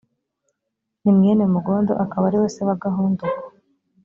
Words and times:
ni 1.01 1.11
mwene 1.17 1.43
mugondo 1.53 1.91
akaba 2.03 2.23
ari 2.29 2.37
we 2.41 2.47
se 2.55 2.61
wa 2.67 2.75
gahondogo 2.83 3.41